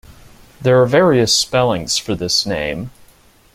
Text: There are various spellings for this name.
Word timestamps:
There 0.59 0.81
are 0.81 0.87
various 0.87 1.31
spellings 1.31 1.99
for 1.99 2.15
this 2.15 2.43
name. 2.43 2.89